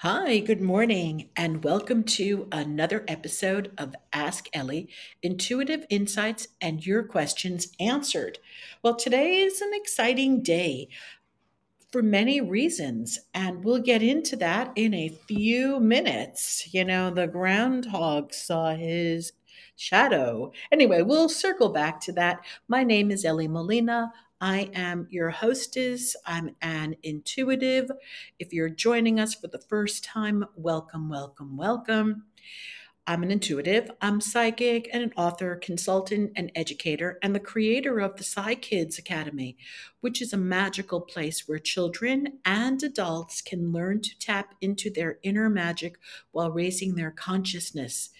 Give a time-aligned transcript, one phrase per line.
[0.00, 4.90] Hi, good morning, and welcome to another episode of Ask Ellie
[5.22, 8.38] Intuitive Insights and Your Questions Answered.
[8.82, 10.90] Well, today is an exciting day
[11.90, 16.74] for many reasons, and we'll get into that in a few minutes.
[16.74, 19.32] You know, the groundhog saw his
[19.76, 20.52] shadow.
[20.70, 22.40] Anyway, we'll circle back to that.
[22.68, 24.12] My name is Ellie Molina.
[24.40, 26.14] I am your hostess.
[26.26, 27.90] I'm an intuitive.
[28.38, 32.24] If you're joining us for the first time, welcome, welcome, welcome.
[33.06, 38.16] I'm an intuitive, I'm psychic, and an author, consultant, and educator, and the creator of
[38.16, 39.56] the Psy Kids Academy,
[40.00, 45.18] which is a magical place where children and adults can learn to tap into their
[45.22, 45.98] inner magic
[46.32, 48.10] while raising their consciousness.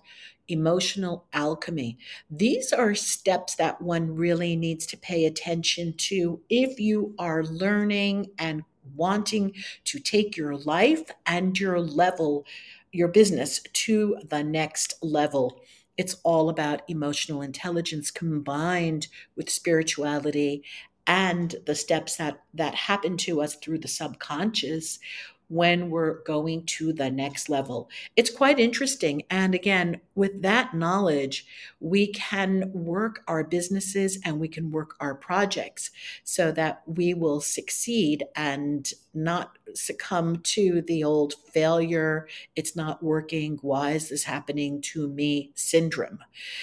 [0.49, 1.97] emotional alchemy.
[2.31, 8.27] These are steps that one really needs to pay attention to if you are learning
[8.39, 8.63] and
[8.97, 9.55] wanting
[9.85, 12.47] to take your life and your level,
[12.93, 15.61] your business to the next level.
[15.97, 20.65] It's all about emotional intelligence combined with spirituality
[21.07, 24.99] and the steps that that happen to us through the subconscious
[25.53, 27.91] when we're going to the next level.
[28.17, 29.23] It's quite interesting.
[29.29, 31.47] And again, with that knowledge,
[31.79, 35.91] we can work our businesses and we can work our projects
[36.25, 42.27] so that we will succeed and not succumb to the old failure,
[42.57, 46.19] it's not working, why is this happening to me syndrome.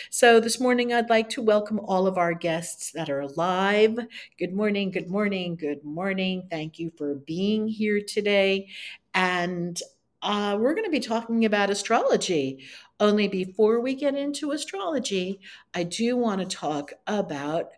[0.09, 3.99] So this morning, I'd like to welcome all of our guests that are live.
[4.37, 6.47] Good morning, good morning, good morning.
[6.49, 8.67] Thank you for being here today.
[9.13, 9.79] And
[10.21, 12.65] uh, we're going to be talking about astrology.
[12.99, 15.39] Only before we get into astrology,
[15.73, 17.69] I do want to talk about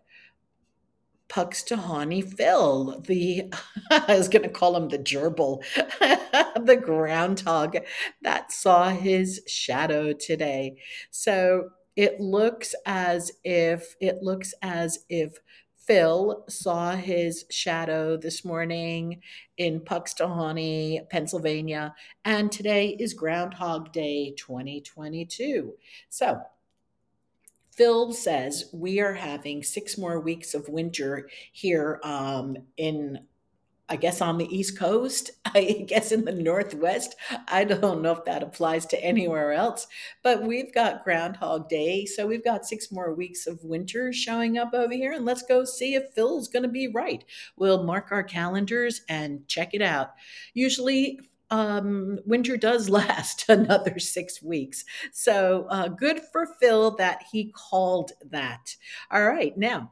[1.32, 3.44] Punxsutawney Phil, the
[3.90, 5.62] I was going to call him the gerbil,
[6.66, 7.78] the groundhog
[8.20, 10.76] that saw his shadow today.
[11.10, 15.38] So it looks as if it looks as if
[15.86, 19.20] Phil saw his shadow this morning
[19.56, 21.94] in Punxsutawney, Pennsylvania,
[22.24, 25.74] and today is Groundhog Day 2022.
[26.08, 26.40] So
[27.72, 33.26] Phil says we are having six more weeks of winter here um, in,
[33.92, 35.32] I guess, on the East Coast.
[35.44, 37.14] I guess in the Northwest.
[37.46, 39.86] I don't know if that applies to anywhere else,
[40.22, 42.06] but we've got Groundhog Day.
[42.06, 45.12] So we've got six more weeks of winter showing up over here.
[45.12, 47.22] And let's go see if Phil's going to be right.
[47.56, 50.12] We'll mark our calendars and check it out.
[50.54, 51.20] Usually,
[51.50, 54.86] um, winter does last another six weeks.
[55.12, 58.74] So uh, good for Phil that he called that.
[59.10, 59.90] All right, now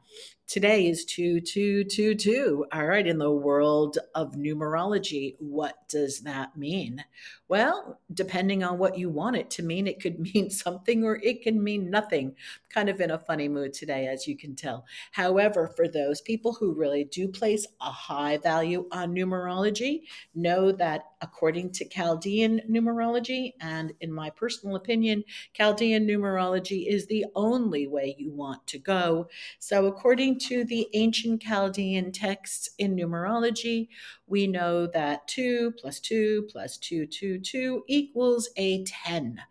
[0.51, 2.65] Today is 2222.
[2.73, 7.05] All right, in the world of numerology, what does that mean?
[7.47, 11.41] Well, depending on what you want it to mean, it could mean something or it
[11.41, 12.35] can mean nothing.
[12.69, 14.83] Kind of in a funny mood today, as you can tell.
[15.13, 20.01] However, for those people who really do place a high value on numerology,
[20.35, 25.23] know that according to Chaldean numerology, and in my personal opinion,
[25.53, 29.27] Chaldean numerology is the only way you want to go.
[29.59, 33.89] So, according to the ancient Chaldean texts in numerology,
[34.27, 39.41] we know that 2 plus 2 plus 2, 2, 2 equals a 10.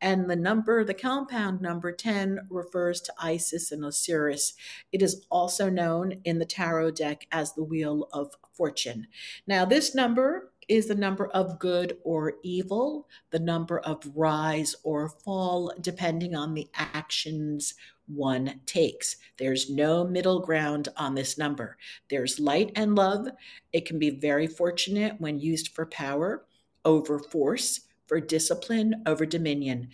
[0.00, 4.54] And the number, the compound number 10, refers to Isis and Osiris.
[4.92, 9.06] It is also known in the tarot deck as the Wheel of Fortune.
[9.46, 15.08] Now, this number is the number of good or evil, the number of rise or
[15.08, 17.74] fall, depending on the actions
[18.14, 19.16] one takes.
[19.38, 21.76] There's no middle ground on this number.
[22.08, 23.28] There's light and love.
[23.72, 26.44] It can be very fortunate when used for power
[26.84, 29.88] over force, for discipline over dominion.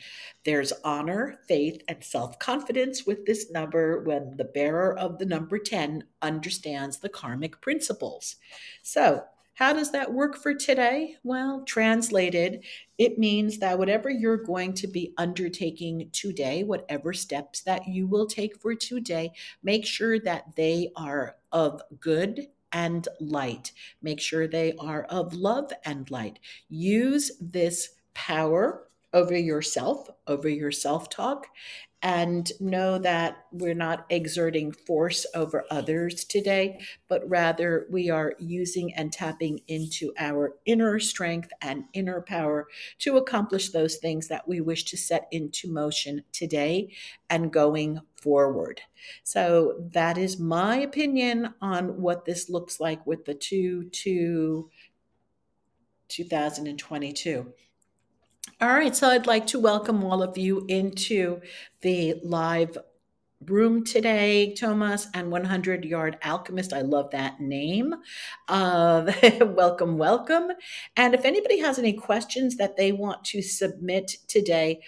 [0.45, 5.59] There's honor, faith, and self confidence with this number when the bearer of the number
[5.59, 8.37] 10 understands the karmic principles.
[8.83, 9.25] So,
[9.57, 11.17] how does that work for today?
[11.25, 12.63] Well, translated,
[12.99, 18.27] it means that whatever you're going to be undertaking today, whatever steps that you will
[18.27, 19.33] take for today,
[19.63, 23.73] make sure that they are of good and light.
[24.03, 26.39] Make sure they are of love and light.
[26.69, 28.86] Use this power
[29.17, 31.47] over yourself, over your self talk,
[32.03, 36.79] and know that we're not exerting force over others today,
[37.09, 42.67] but rather we are using and tapping into our inner strength and inner power
[42.99, 46.93] to accomplish those things that we wish to set into motion today
[47.31, 48.83] and going forward.
[49.25, 54.71] So that is my opinion on what this looks like with the 2 to
[56.09, 57.53] 2022.
[58.59, 61.43] All right, so I'd like to welcome all of you into
[61.83, 62.79] the live
[63.45, 66.73] room today, Thomas and 100 Yard Alchemist.
[66.73, 67.95] I love that name.
[68.49, 69.13] Uh,
[69.43, 70.53] welcome, welcome.
[70.97, 74.81] And if anybody has any questions that they want to submit today,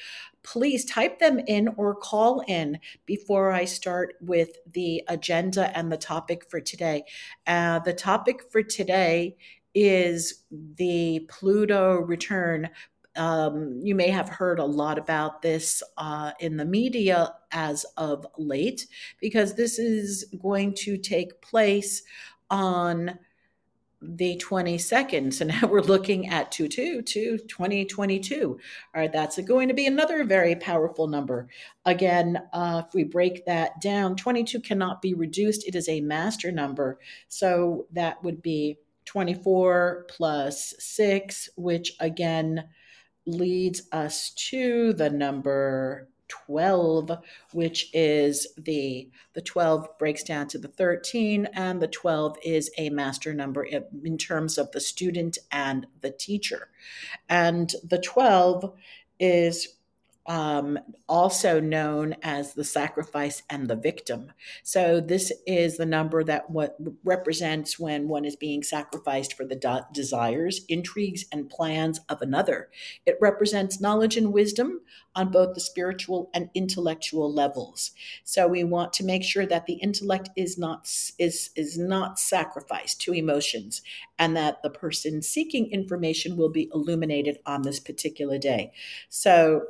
[0.43, 5.99] please type them in or call in before I start with the agenda and the
[5.99, 7.03] topic for today.
[7.47, 9.37] Uh, the topic for today
[9.75, 10.45] is
[10.77, 12.71] the Pluto return
[13.19, 18.27] um, you may have heard a lot about this uh, in the media as of
[18.39, 18.87] late,
[19.21, 22.03] because this is going to take place
[22.51, 23.19] on
[24.01, 25.33] the 22nd.
[25.33, 28.59] So now we're looking at 2 2 to 2022.
[28.95, 31.49] All right, that's going to be another very powerful number.
[31.85, 36.53] Again, uh, if we break that down, 22 cannot be reduced, it is a master
[36.53, 36.99] number.
[37.29, 42.69] So that would be 24 plus 6, which again,
[43.29, 47.11] leads us to the number 12
[47.53, 52.91] which is the the 12 breaks down to the 13 and the 12 is a
[52.91, 56.69] master number in terms of the student and the teacher.
[57.29, 58.75] And the 12
[59.19, 59.78] is
[60.29, 60.79] um,
[61.09, 64.31] also known as the sacrifice and the victim.
[64.63, 69.57] So this is the number that what represents when one is being sacrificed for the
[69.57, 72.69] de- desires, intrigues, and plans of another.
[73.07, 74.83] It represents knowledge and wisdom
[75.15, 77.93] on both the spiritual and intellectual levels.
[78.23, 80.87] So we want to make sure that the intellect is not
[81.19, 83.81] is is not sacrificed to emotions,
[84.19, 88.73] and that the person seeking information will be illuminated on this particular day.
[89.09, 89.63] So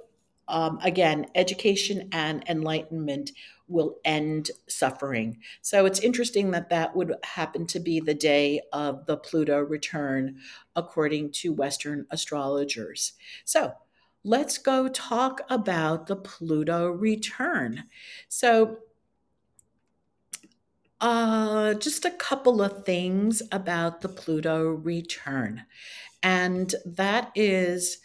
[0.48, 3.32] um, again, education and enlightenment
[3.68, 5.38] will end suffering.
[5.60, 10.38] So it's interesting that that would happen to be the day of the Pluto return,
[10.74, 13.12] according to Western astrologers.
[13.44, 13.74] So
[14.24, 17.84] let's go talk about the Pluto return.
[18.28, 18.78] So,
[21.00, 25.64] uh, just a couple of things about the Pluto return,
[26.22, 27.98] and that is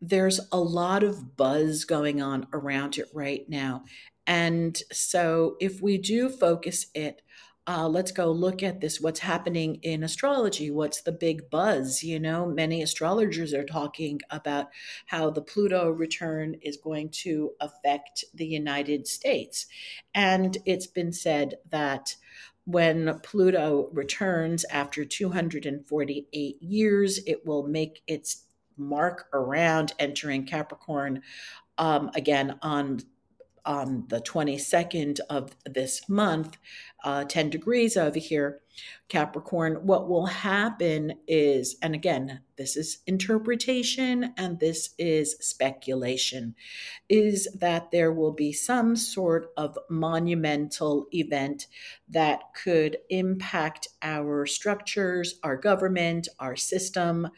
[0.00, 3.84] there's a lot of buzz going on around it right now.
[4.26, 7.22] And so, if we do focus it,
[7.68, 8.98] uh, let's go look at this.
[8.98, 10.70] What's happening in astrology?
[10.70, 12.02] What's the big buzz?
[12.02, 14.68] You know, many astrologers are talking about
[15.04, 19.66] how the Pluto return is going to affect the United States.
[20.14, 22.16] And it's been said that
[22.64, 28.44] when Pluto returns after 248 years, it will make its
[28.78, 31.22] mark around entering Capricorn
[31.78, 33.00] um, again on
[33.68, 36.56] on the 22nd of this month,
[37.04, 38.60] uh, 10 degrees over here,
[39.08, 46.54] Capricorn, what will happen is, and again, this is interpretation and this is speculation,
[47.08, 51.66] is that there will be some sort of monumental event
[52.08, 57.28] that could impact our structures, our government, our system,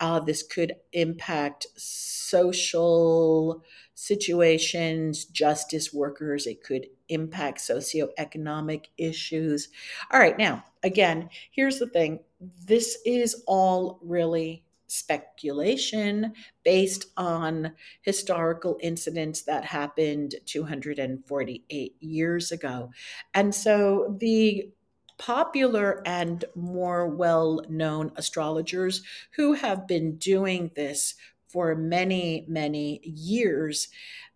[0.00, 3.62] uh, this could impact social
[3.94, 6.46] situations, justice workers.
[6.46, 9.68] It could impact socioeconomic issues.
[10.12, 12.20] All right, now, again, here's the thing
[12.64, 16.32] this is all really speculation
[16.64, 22.90] based on historical incidents that happened 248 years ago.
[23.34, 24.70] And so the
[25.18, 31.14] popular and more well known astrologers who have been doing this
[31.48, 33.88] for many, many years,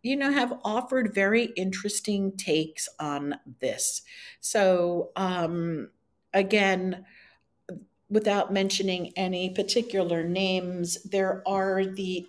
[0.02, 4.02] you know, have offered very interesting takes on this.
[4.40, 5.90] So, um,
[6.32, 7.04] again,
[8.08, 12.26] without mentioning any particular names, there are the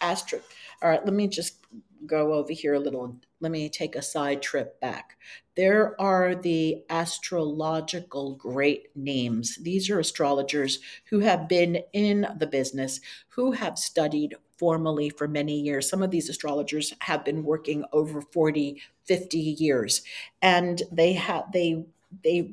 [0.00, 0.40] astro.
[0.82, 1.59] All right, let me just
[2.06, 3.16] go over here a little.
[3.40, 5.16] Let me take a side trip back.
[5.56, 9.56] There are the astrological great names.
[9.56, 15.58] These are astrologers who have been in the business, who have studied formally for many
[15.58, 15.88] years.
[15.88, 20.02] Some of these astrologers have been working over 40, 50 years,
[20.42, 21.84] and they have they
[22.22, 22.52] they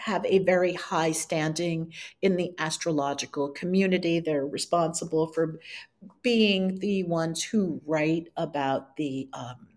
[0.00, 1.92] have a very high standing
[2.22, 4.20] in the astrological community.
[4.20, 5.60] They're responsible for
[6.22, 9.68] being the ones who write about the um,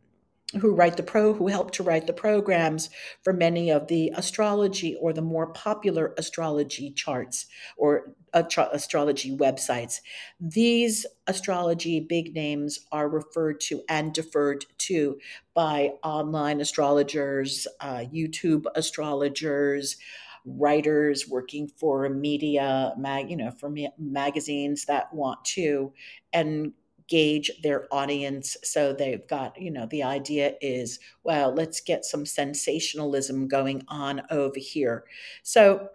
[0.59, 2.89] who write the pro who help to write the programs
[3.23, 7.45] for many of the astrology or the more popular astrology charts
[7.77, 9.99] or astrology websites.
[10.39, 15.17] These astrology big names are referred to and deferred to
[15.53, 19.97] by online astrologers uh, youtube astrologers
[20.45, 25.93] writers working for media mag you know for ma- magazines that want to
[26.33, 26.73] and
[27.13, 28.57] gauge their audience.
[28.63, 34.23] So they've got you know the idea is well let's get some sensationalism going on
[34.31, 35.03] over here.
[35.43, 35.89] So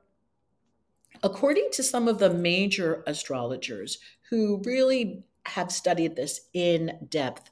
[1.25, 3.99] according to some of the major astrologers
[4.31, 7.51] who really have studied this in depth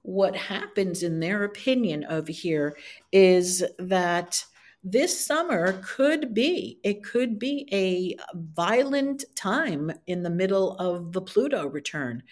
[0.00, 2.76] what happens in their opinion over here
[3.12, 4.44] is that
[4.84, 11.22] this summer could be it could be a violent time in the middle of the
[11.22, 12.22] pluto return.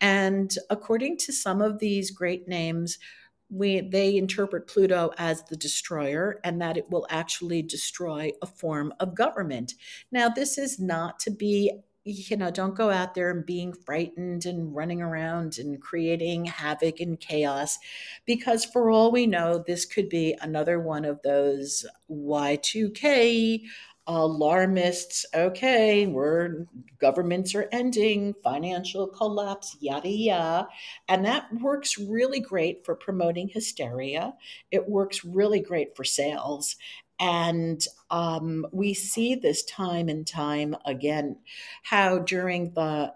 [0.00, 2.98] And according to some of these great names
[3.48, 8.92] we they interpret pluto as the destroyer and that it will actually destroy a form
[8.98, 9.74] of government.
[10.10, 11.70] Now this is not to be
[12.04, 16.98] you know, don't go out there and being frightened and running around and creating havoc
[17.00, 17.78] and chaos
[18.26, 23.64] because for all we know, this could be another one of those Y2K
[24.08, 25.24] alarmists.
[25.32, 26.66] Okay, we're
[26.98, 30.68] governments are ending, financial collapse, yada yada.
[31.08, 34.34] And that works really great for promoting hysteria.
[34.72, 36.76] It works really great for sales.
[37.22, 41.36] And um, we see this time and time again
[41.84, 43.14] how during the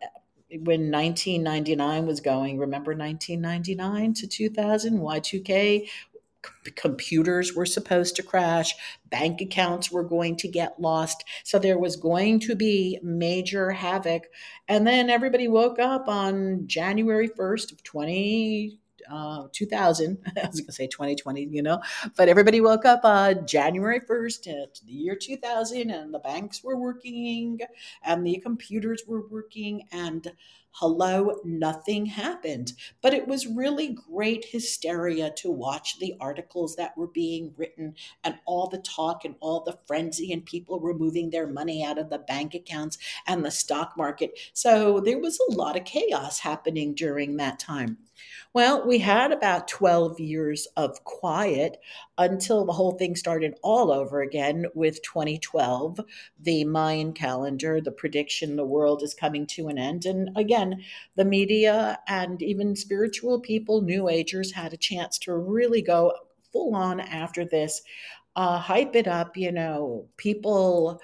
[0.48, 5.88] when 1999 was going, remember 1999 to 2000, Y2K,
[6.76, 8.76] computers were supposed to crash,
[9.10, 11.24] bank accounts were going to get lost.
[11.42, 14.28] So there was going to be major havoc.
[14.68, 18.78] And then everybody woke up on January 1st of 20
[19.10, 20.18] uh, 2000.
[20.42, 21.80] I was going to say 2020, you know,
[22.16, 24.44] but everybody woke up uh, January 1st,
[24.84, 27.58] the year 2000, and the banks were working
[28.02, 30.32] and the computers were working, and
[30.78, 32.74] hello, nothing happened.
[33.00, 37.94] But it was really great hysteria to watch the articles that were being written
[38.24, 42.10] and all the talk and all the frenzy and people removing their money out of
[42.10, 44.38] the bank accounts and the stock market.
[44.52, 47.96] So there was a lot of chaos happening during that time.
[48.56, 51.76] Well, we had about 12 years of quiet
[52.16, 56.00] until the whole thing started all over again with 2012,
[56.40, 60.06] the Mayan calendar, the prediction the world is coming to an end.
[60.06, 60.82] And again,
[61.16, 66.14] the media and even spiritual people, New Agers, had a chance to really go
[66.50, 67.82] full on after this,
[68.36, 70.98] uh, hype it up, you know, people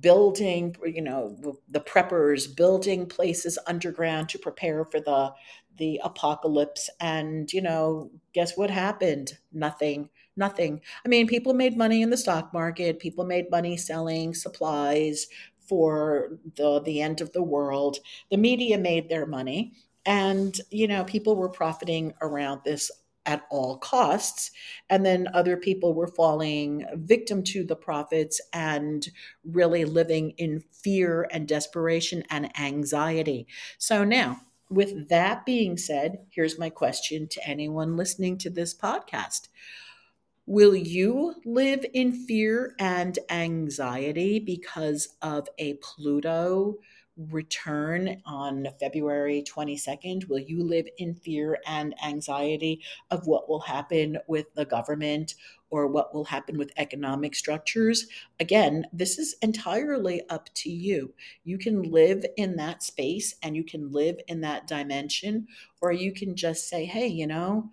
[0.00, 1.36] building you know
[1.68, 5.32] the preppers building places underground to prepare for the
[5.78, 6.88] the apocalypse.
[7.00, 9.38] And you know guess what happened?
[9.52, 10.80] Nothing nothing.
[11.04, 12.98] I mean people made money in the stock market.
[12.98, 15.26] People made money selling supplies
[15.58, 17.98] for the the end of the world.
[18.30, 19.72] The media made their money.
[20.04, 22.90] And you know people were profiting around this
[23.26, 24.50] at all costs.
[24.88, 29.06] And then other people were falling victim to the profits and
[29.44, 33.46] really living in fear and desperation and anxiety.
[33.78, 34.40] So now,
[34.70, 39.48] with that being said, here's my question to anyone listening to this podcast.
[40.46, 46.78] Will you live in fear and anxiety because of a Pluto
[47.16, 50.28] return on February 22nd?
[50.28, 55.34] Will you live in fear and anxiety of what will happen with the government
[55.70, 58.06] or what will happen with economic structures?
[58.38, 61.14] Again, this is entirely up to you.
[61.44, 65.46] You can live in that space and you can live in that dimension,
[65.80, 67.70] or you can just say, hey, you know,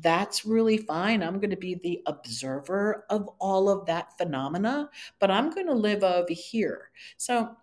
[0.00, 1.22] that's really fine.
[1.22, 4.88] I'm going to be the observer of all of that phenomena,
[5.20, 6.90] but I'm going to live over here.
[7.16, 7.54] So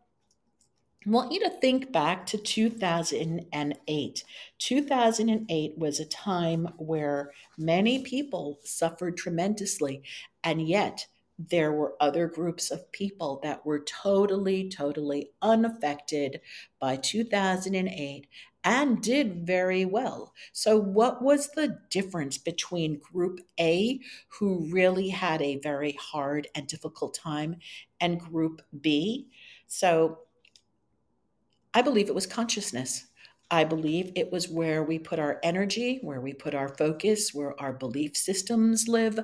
[1.04, 4.24] Want you to think back to 2008.
[4.60, 10.04] 2008 was a time where many people suffered tremendously,
[10.44, 11.08] and yet
[11.40, 16.40] there were other groups of people that were totally, totally unaffected
[16.80, 18.28] by 2008
[18.64, 20.36] and did very well.
[20.54, 26.68] So, what was the difference between Group A, who really had a very hard and
[26.68, 27.56] difficult time,
[28.00, 29.30] and Group B?
[29.66, 30.20] So,
[31.74, 33.08] I believe it was consciousness.
[33.50, 37.60] I believe it was where we put our energy, where we put our focus, where
[37.62, 39.20] our belief systems live.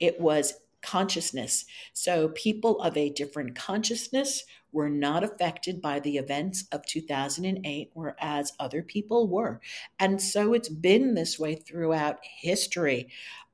[0.00, 1.64] It was consciousness.
[1.92, 8.52] So people of a different consciousness were not affected by the events of 2008, whereas
[8.60, 9.60] other people were.
[9.98, 13.08] And so it's been this way throughout history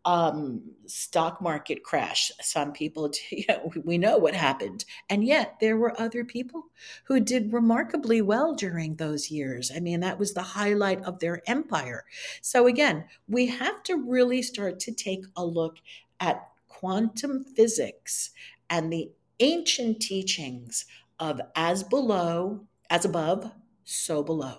[0.05, 2.31] um, stock market crash.
[2.41, 4.85] Some people, you know, we know what happened.
[5.09, 6.65] And yet there were other people
[7.05, 9.71] who did remarkably well during those years.
[9.75, 12.05] I mean, that was the highlight of their empire.
[12.41, 15.79] So again, we have to really start to take a look
[16.21, 18.31] at quantum physics
[18.71, 20.87] and the ancient teachings
[21.19, 23.51] of as below, as above,
[23.85, 24.59] so below,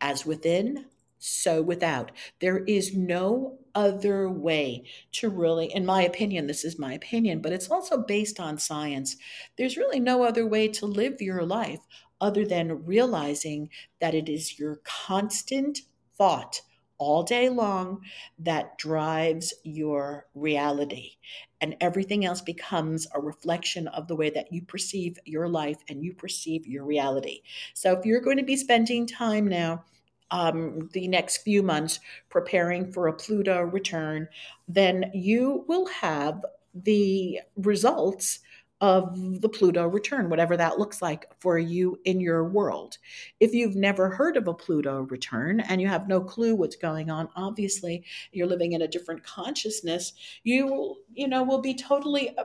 [0.00, 0.86] as within,
[1.18, 2.12] so without.
[2.40, 4.82] There is no other way
[5.12, 9.16] to really, in my opinion, this is my opinion, but it's also based on science.
[9.56, 11.78] There's really no other way to live your life
[12.20, 13.70] other than realizing
[14.00, 15.82] that it is your constant
[16.16, 16.60] thought
[16.98, 18.00] all day long
[18.40, 21.12] that drives your reality.
[21.60, 26.02] And everything else becomes a reflection of the way that you perceive your life and
[26.02, 27.42] you perceive your reality.
[27.74, 29.84] So if you're going to be spending time now,
[30.30, 34.28] um, the next few months preparing for a Pluto return,
[34.66, 36.44] then you will have
[36.74, 38.40] the results
[38.80, 42.98] of the Pluto return, whatever that looks like for you in your world.
[43.40, 47.10] If you've never heard of a Pluto return and you have no clue what's going
[47.10, 50.12] on, obviously you're living in a different consciousness,
[50.44, 52.36] you you know will be totally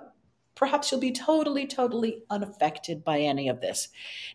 [0.55, 3.89] perhaps you'll be totally totally unaffected by any of this.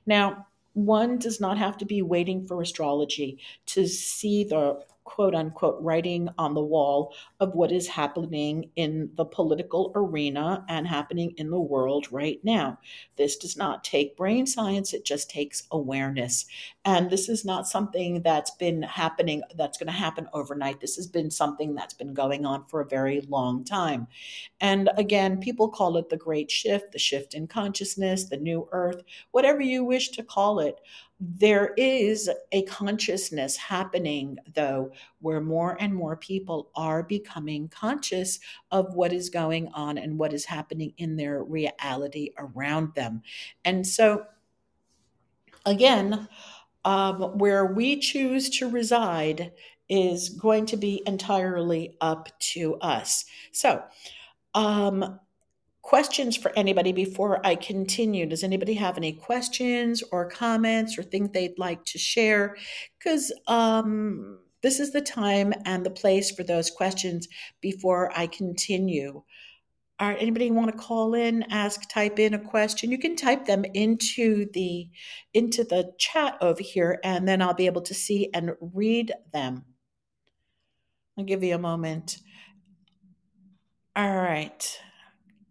[0.07, 5.79] Now, one does not have to be waiting for astrology to see the quote unquote
[5.81, 11.49] writing on the wall of what is happening in the political arena and happening in
[11.49, 12.79] the world right now.
[13.17, 16.45] This does not take brain science, it just takes awareness.
[16.85, 20.81] And this is not something that's been happening, that's going to happen overnight.
[20.81, 24.09] This has been something that's been going on for a very long time.
[24.61, 29.03] And again, people call it the great shift, the shift in consciousness, the new earth,
[29.31, 30.79] whatever you wish to call it.
[31.21, 38.39] There is a consciousness happening, though, where more and more people are becoming conscious
[38.71, 43.23] of what is going on and what is happening in their reality around them.
[43.65, 44.27] And so,
[45.67, 46.29] again,
[46.85, 49.53] um, where we choose to reside
[49.89, 53.25] is going to be entirely up to us.
[53.53, 53.83] So,
[54.55, 55.19] um,
[55.89, 58.27] questions for anybody before I continue?
[58.27, 62.59] Does anybody have any questions or comments or things they'd like to share?
[62.99, 67.27] Because um, this is the time and the place for those questions
[67.63, 69.23] before I continue.
[69.99, 72.91] All right, anybody want to call in, ask, type in a question?
[72.91, 74.91] You can type them into the
[75.33, 79.65] into the chat over here, and then I'll be able to see and read them.
[81.17, 82.19] I'll give you a moment.
[83.97, 84.79] All right.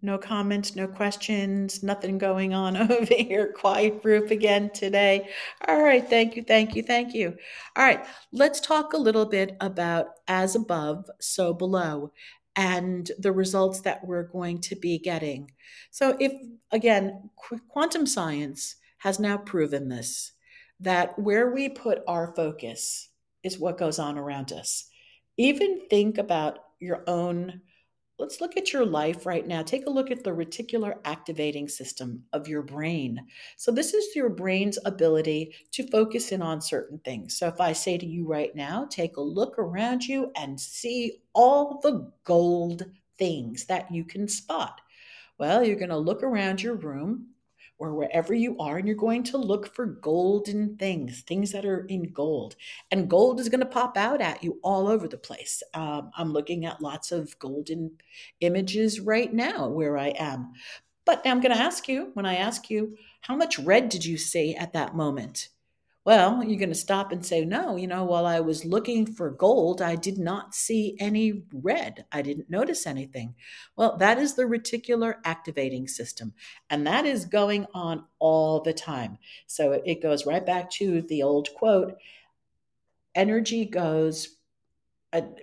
[0.01, 3.53] No comments, no questions, nothing going on over here.
[3.53, 5.29] Quiet group again today.
[5.67, 7.35] All right, thank you, thank you, thank you.
[7.75, 12.11] All right, let's talk a little bit about as above, so below,
[12.55, 15.51] and the results that we're going to be getting.
[15.89, 16.33] So, if
[16.71, 20.33] again, qu- quantum science has now proven this
[20.79, 23.09] that where we put our focus
[23.43, 24.87] is what goes on around us.
[25.37, 27.61] Even think about your own
[28.19, 29.61] let's look at your life right now.
[29.61, 33.25] Take a look at the reticular activating system of your brain.
[33.57, 37.37] So, this is your brain's ability to focus in on certain things.
[37.37, 41.21] So, if I say to you right now, take a look around you and see
[41.33, 42.85] all the gold
[43.17, 44.81] things that you can spot.
[45.37, 47.27] Well, you're going to look around your room
[47.79, 51.85] or wherever you are, and you're going to look for golden things, things that are
[51.85, 52.55] in gold.
[52.91, 55.61] And gold is going to pop out at you all over the place.
[55.73, 57.91] Um, I'm looking at lots of golden
[58.39, 60.53] images right now where I am.
[61.05, 64.03] But now I'm going to ask you, when I ask you, how much red did
[64.05, 65.49] you see at that moment?
[66.07, 69.29] Well, you're going to stop and say, no, you know, while I was looking for
[69.29, 72.05] gold, I did not see any red.
[72.13, 73.35] I didn't notice anything.
[73.75, 76.33] Well, that is the reticular activating system,
[76.69, 79.17] and that is going on all the time.
[79.47, 81.97] So it goes right back to the old quote
[83.13, 84.36] energy goes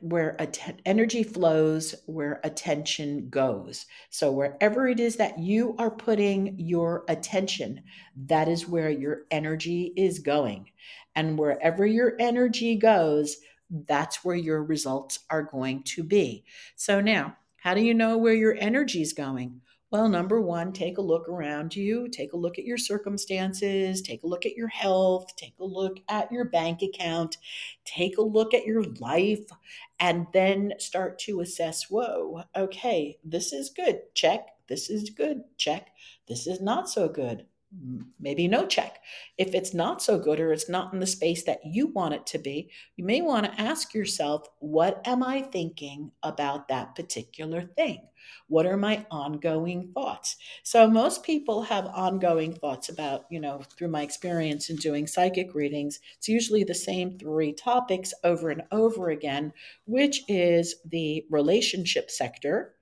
[0.00, 3.86] where att- energy flows, where attention goes.
[4.10, 7.82] So, wherever it is that you are putting your attention,
[8.26, 10.70] that is where your energy is going.
[11.16, 13.36] And wherever your energy goes,
[13.70, 16.44] that's where your results are going to be.
[16.76, 19.62] So, now, how do you know where your energy is going?
[19.94, 24.24] Well, number one, take a look around you, take a look at your circumstances, take
[24.24, 27.36] a look at your health, take a look at your bank account,
[27.84, 29.46] take a look at your life,
[30.00, 34.48] and then start to assess whoa, okay, this is good, check.
[34.66, 35.90] This is good, check.
[36.26, 37.46] This is not so good,
[38.20, 39.00] maybe no check.
[39.38, 42.26] If it's not so good or it's not in the space that you want it
[42.26, 47.62] to be, you may want to ask yourself, what am I thinking about that particular
[47.62, 48.08] thing?
[48.48, 50.36] What are my ongoing thoughts?
[50.62, 55.54] So, most people have ongoing thoughts about, you know, through my experience in doing psychic
[55.54, 59.52] readings, it's usually the same three topics over and over again,
[59.84, 62.74] which is the relationship sector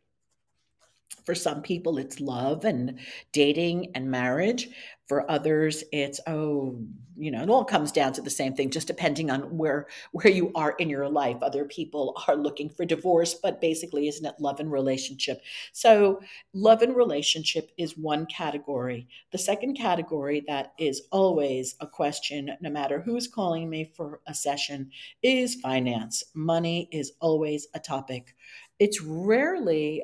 [1.25, 2.99] for some people, it's love and
[3.33, 4.69] dating and marriage.
[5.09, 6.79] For others, it's oh,
[7.17, 10.33] you know, it all comes down to the same thing, just depending on where where
[10.33, 11.37] you are in your life.
[11.43, 15.43] Other people are looking for divorce, but basically, isn't it love and relationship?
[15.73, 16.21] So,
[16.55, 19.07] love and relationship is one category.
[19.33, 24.35] The second category that is always a question, no matter who's calling me for a
[24.35, 24.91] session,
[25.23, 26.25] is finance.
[26.35, 28.35] Money is always a topic.
[28.79, 30.03] It's rarely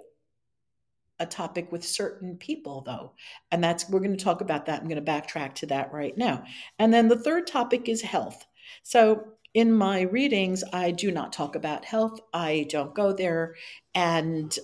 [1.20, 3.12] a topic with certain people though
[3.50, 6.16] and that's we're going to talk about that i'm going to backtrack to that right
[6.16, 6.44] now.
[6.78, 8.44] And then the third topic is health.
[8.82, 13.54] So in my readings i do not talk about health i don't go there
[13.94, 14.58] and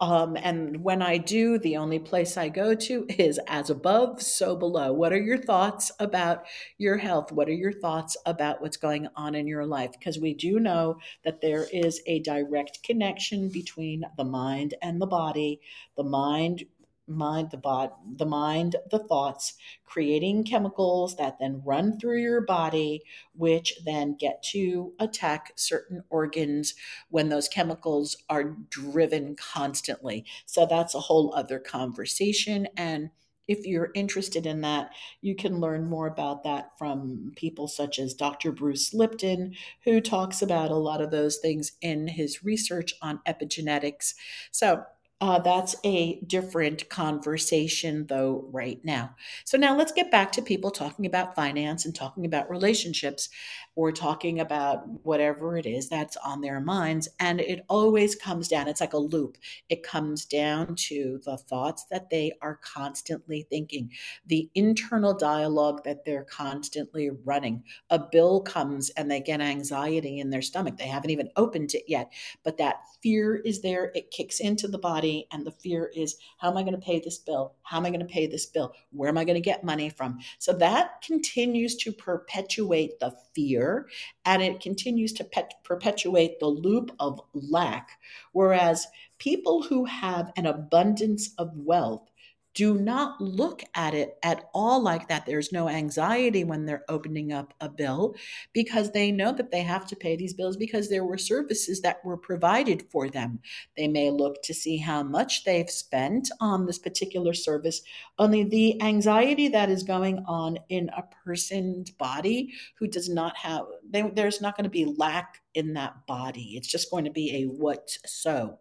[0.00, 4.56] um, and when I do, the only place I go to is as above, so
[4.56, 4.92] below.
[4.92, 6.44] What are your thoughts about
[6.76, 7.32] your health?
[7.32, 9.92] What are your thoughts about what's going on in your life?
[9.92, 15.06] Because we do know that there is a direct connection between the mind and the
[15.06, 15.60] body.
[15.96, 16.64] The mind
[17.06, 23.02] mind the body the mind the thoughts creating chemicals that then run through your body
[23.34, 26.74] which then get to attack certain organs
[27.08, 33.10] when those chemicals are driven constantly so that's a whole other conversation and
[33.48, 34.90] if you're interested in that,
[35.20, 38.50] you can learn more about that from people such as Dr.
[38.52, 44.14] Bruce Lipton, who talks about a lot of those things in his research on epigenetics.
[44.50, 44.84] So,
[45.22, 49.14] uh, that's a different conversation, though, right now.
[49.46, 53.30] So, now let's get back to people talking about finance and talking about relationships
[53.76, 57.08] or talking about whatever it is that's on their minds.
[57.18, 59.38] And it always comes down, it's like a loop.
[59.70, 63.90] It comes down to the thoughts that they are constantly thinking,
[64.26, 67.64] the internal dialogue that they're constantly running.
[67.88, 70.76] A bill comes and they get anxiety in their stomach.
[70.76, 72.12] They haven't even opened it yet,
[72.44, 73.92] but that fear is there.
[73.94, 76.80] It kicks into the body body and the fear is how am i going to
[76.80, 77.54] pay this bill?
[77.62, 78.74] How am i going to pay this bill?
[78.90, 80.18] Where am i going to get money from?
[80.38, 83.88] So that continues to perpetuate the fear
[84.24, 87.90] and it continues to pet- perpetuate the loop of lack.
[88.32, 88.86] Whereas
[89.18, 92.08] people who have an abundance of wealth
[92.56, 95.26] do not look at it at all like that.
[95.26, 98.16] There's no anxiety when they're opening up a bill
[98.54, 102.02] because they know that they have to pay these bills because there were services that
[102.02, 103.40] were provided for them.
[103.76, 107.82] They may look to see how much they've spent on this particular service,
[108.18, 113.66] only the anxiety that is going on in a person's body who does not have,
[113.90, 116.52] they, there's not going to be lack in that body.
[116.54, 118.58] It's just going to be a what so.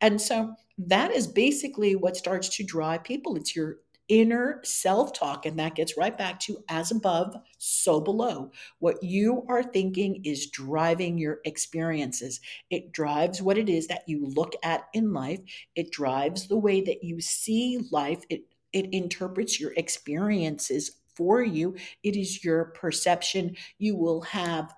[0.00, 3.36] And so that is basically what starts to drive people.
[3.36, 3.78] It's your
[4.08, 5.46] inner self talk.
[5.46, 8.52] And that gets right back to as above, so below.
[8.78, 12.40] What you are thinking is driving your experiences.
[12.70, 15.40] It drives what it is that you look at in life,
[15.74, 18.22] it drives the way that you see life.
[18.30, 21.74] It, it interprets your experiences for you.
[22.02, 23.56] It is your perception.
[23.78, 24.72] You will have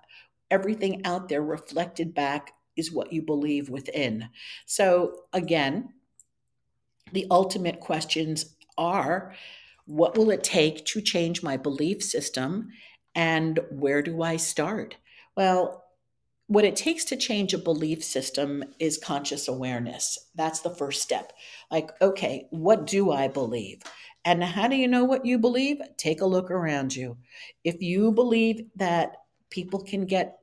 [0.51, 4.29] everything out there reflected back is what you believe within.
[4.65, 5.89] So, again,
[7.11, 9.33] the ultimate questions are
[9.85, 12.69] what will it take to change my belief system
[13.15, 14.97] and where do I start?
[15.35, 15.83] Well,
[16.47, 20.17] what it takes to change a belief system is conscious awareness.
[20.35, 21.33] That's the first step.
[21.69, 23.81] Like, okay, what do I believe?
[24.25, 25.77] And how do you know what you believe?
[25.97, 27.17] Take a look around you.
[27.63, 29.17] If you believe that
[29.49, 30.39] people can get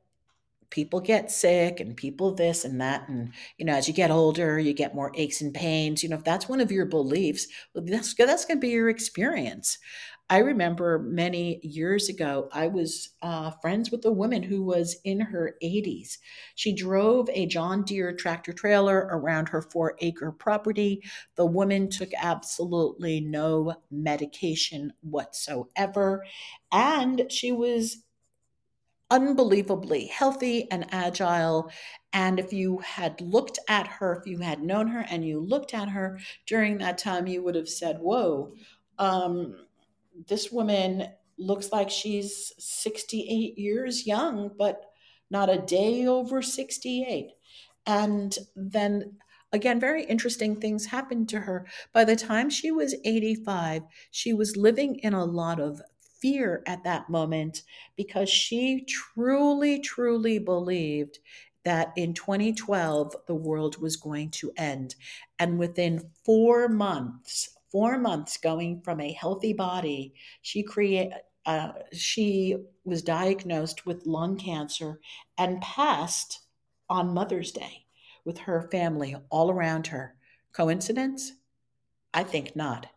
[0.70, 4.58] people get sick and people this and that and you know as you get older
[4.58, 7.84] you get more aches and pains you know if that's one of your beliefs well,
[7.86, 9.78] that's that's going to be your experience
[10.28, 15.20] I remember many years ago, I was uh, friends with a woman who was in
[15.20, 16.18] her 80s.
[16.56, 21.00] She drove a John Deere tractor trailer around her four acre property.
[21.36, 26.24] The woman took absolutely no medication whatsoever,
[26.72, 27.98] and she was
[29.10, 31.70] unbelievably healthy and agile.
[32.12, 35.74] And if you had looked at her, if you had known her and you looked
[35.74, 38.54] at her during that time, you would have said, Whoa,
[38.98, 39.56] um,
[40.28, 44.86] this woman looks like she's 68 years young, but
[45.30, 47.30] not a day over 68.
[47.86, 49.16] And then
[49.52, 51.66] again, very interesting things happened to her.
[51.92, 55.80] By the time she was 85, she was living in a lot of
[56.26, 57.62] fear at that moment
[57.96, 61.20] because she truly, truly believed
[61.64, 64.96] that in 2012 the world was going to end.
[65.38, 71.12] And within four months, four months going from a healthy body, she create
[71.44, 74.98] uh, she was diagnosed with lung cancer
[75.38, 76.40] and passed
[76.90, 77.86] on Mother's Day
[78.24, 80.16] with her family all around her.
[80.52, 81.34] Coincidence?
[82.12, 82.88] I think not.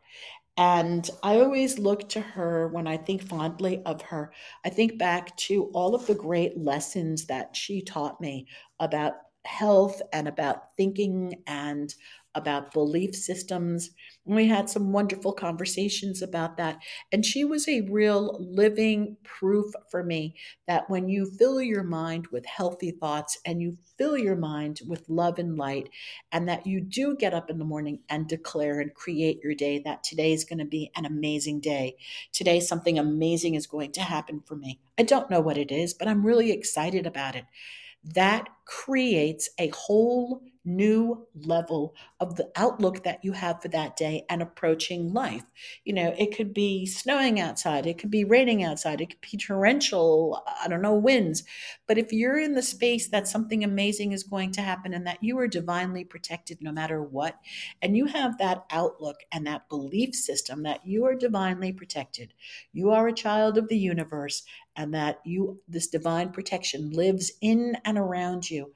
[0.59, 4.33] And I always look to her when I think fondly of her.
[4.65, 8.45] I think back to all of the great lessons that she taught me
[8.79, 9.13] about
[9.45, 11.95] health and about thinking and
[12.39, 13.91] about belief systems.
[14.25, 16.79] We had some wonderful conversations about that.
[17.11, 20.35] And she was a real living proof for me
[20.67, 25.07] that when you fill your mind with healthy thoughts and you fill your mind with
[25.09, 25.89] love and light,
[26.31, 29.79] and that you do get up in the morning and declare and create your day
[29.79, 31.95] that today is going to be an amazing day.
[32.31, 34.79] Today, something amazing is going to happen for me.
[34.97, 37.45] I don't know what it is, but I'm really excited about it
[38.03, 44.25] that creates a whole new level of the outlook that you have for that day
[44.29, 45.43] and approaching life.
[45.85, 49.37] You know, it could be snowing outside, it could be raining outside, it could be
[49.37, 51.43] torrential, I don't know, winds.
[51.87, 55.23] But if you're in the space that something amazing is going to happen and that
[55.23, 57.37] you are divinely protected no matter what,
[57.81, 62.33] and you have that outlook and that belief system that you are divinely protected,
[62.73, 64.43] you are a child of the universe,
[64.75, 68.71] and that you this divine protection lives in and around you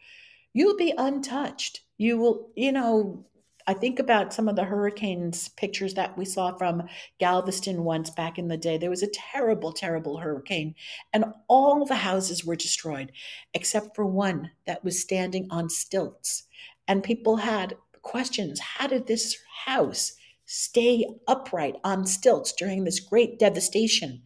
[0.54, 1.82] you'll be untouched.
[1.98, 3.26] You will you know
[3.66, 6.84] i think about some of the hurricanes pictures that we saw from
[7.20, 8.78] galveston once back in the day.
[8.78, 10.76] There was a terrible terrible hurricane
[11.14, 13.12] and all the houses were destroyed
[13.54, 16.44] except for one that was standing on stilts.
[16.88, 20.14] And people had questions how did this house
[20.46, 24.22] stay upright on stilts during this great devastation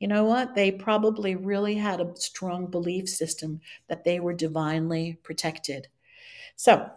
[0.00, 0.54] you know what?
[0.56, 5.88] They probably really had a strong belief system that they were divinely protected.
[6.56, 6.90] So,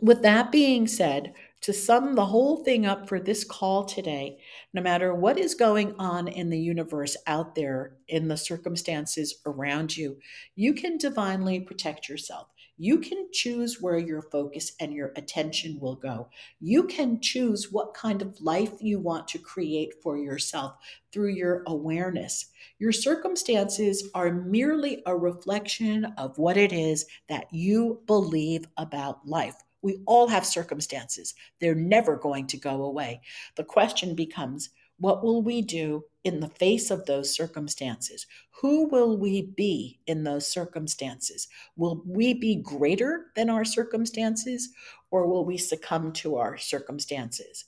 [0.00, 4.38] with that being said, to sum the whole thing up for this call today,
[4.72, 9.96] no matter what is going on in the universe out there in the circumstances around
[9.96, 10.18] you,
[10.54, 12.48] you can divinely protect yourself.
[12.80, 16.28] You can choose where your focus and your attention will go.
[16.60, 20.76] You can choose what kind of life you want to create for yourself
[21.12, 22.52] through your awareness.
[22.78, 29.56] Your circumstances are merely a reflection of what it is that you believe about life.
[29.82, 31.34] We all have circumstances.
[31.60, 33.20] They're never going to go away.
[33.56, 38.26] The question becomes what will we do in the face of those circumstances?
[38.60, 41.46] Who will we be in those circumstances?
[41.76, 44.70] Will we be greater than our circumstances
[45.10, 47.64] or will we succumb to our circumstances?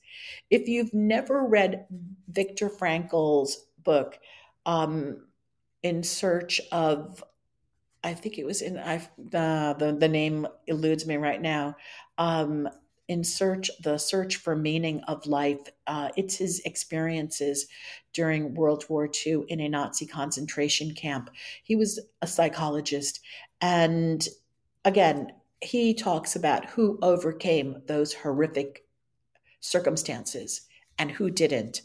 [0.51, 1.87] If you've never read
[2.29, 4.19] Viktor Frankl's book,
[4.67, 5.27] um,
[5.83, 7.23] In Search of
[8.03, 11.77] I think it was in I uh, the the name eludes me right now.
[12.19, 12.69] Um,
[13.09, 15.59] in search the search for meaning of life.
[15.89, 17.67] Uh, it's his experiences
[18.13, 21.29] during World War II in a Nazi concentration camp.
[21.65, 23.21] He was a psychologist,
[23.61, 24.27] and
[24.85, 28.87] again, he talks about who overcame those horrific
[29.61, 30.63] circumstances
[30.99, 31.83] and who didn't.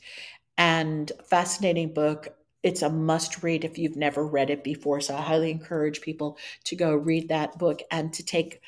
[0.58, 2.30] And fascinating book.
[2.66, 5.00] It's a must read if you've never read it before.
[5.00, 8.60] So I highly encourage people to go read that book and to take